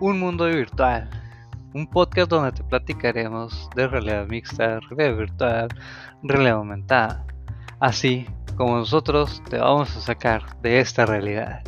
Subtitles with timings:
[0.00, 1.10] Un mundo virtual.
[1.74, 5.68] Un podcast donde te platicaremos de realidad mixta, realidad virtual,
[6.22, 7.26] realidad aumentada.
[7.80, 8.24] Así
[8.56, 11.64] como nosotros te vamos a sacar de esta realidad.